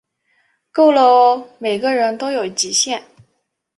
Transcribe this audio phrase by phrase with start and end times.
[0.71, 3.03] 够了喔，每个人都有极限